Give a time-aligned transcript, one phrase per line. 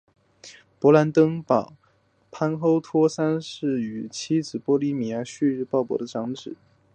[0.79, 1.73] 勃兰登堡
[2.31, 6.55] 藩侯奥托三世与妻子波希米亚的鲍日娜的长子。